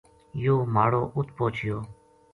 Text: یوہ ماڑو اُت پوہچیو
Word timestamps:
یوہ 0.43 0.69
ماڑو 0.73 1.01
اُت 1.15 1.27
پوہچیو 1.35 1.77